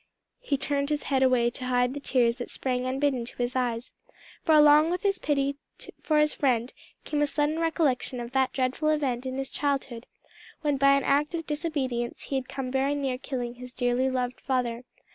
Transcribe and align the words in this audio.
He 0.39 0.57
turned 0.57 0.89
his 0.89 1.03
head 1.03 1.21
away 1.21 1.51
to 1.51 1.65
hide 1.65 1.93
the 1.93 1.99
tears 1.99 2.37
that 2.37 2.49
sprang 2.49 2.87
unbidden 2.87 3.23
to 3.23 3.37
his 3.37 3.55
eyes, 3.55 3.91
for 4.41 4.55
along 4.55 4.89
with 4.89 5.03
his 5.03 5.19
pity 5.19 5.57
for 6.01 6.17
his 6.17 6.33
friend 6.33 6.73
came 7.05 7.21
a 7.21 7.27
sudden 7.27 7.59
recollection 7.59 8.19
of 8.19 8.31
that 8.31 8.51
dreadful 8.51 8.89
event 8.89 9.27
in 9.27 9.37
his 9.37 9.51
childhood 9.51 10.07
when 10.61 10.77
by 10.77 10.97
an 10.97 11.03
act 11.03 11.35
of 11.35 11.45
disobedience 11.45 12.23
he 12.23 12.35
had 12.35 12.49
come 12.49 12.71
very 12.71 12.95
near 12.95 13.19
killing 13.19 13.53
his 13.53 13.73
dearly 13.73 14.09
loved 14.09 14.41
father. 14.41 14.85